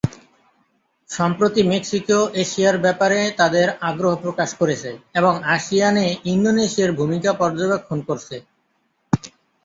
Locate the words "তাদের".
3.39-3.67